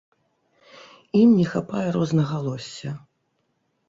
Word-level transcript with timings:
Ім 1.19 1.29
не 1.41 1.45
хапае 1.51 1.83
рознагалосся! 1.97 2.89